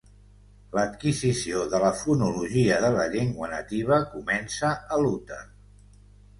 L'adquisició 0.77 1.65
de 1.73 1.81
la 1.83 1.91
fonologia 1.99 2.81
de 2.87 2.91
la 2.97 3.05
llengua 3.13 3.53
nativa 3.53 4.03
comença 4.17 4.75
a 4.99 5.03
l'úter. 5.05 5.43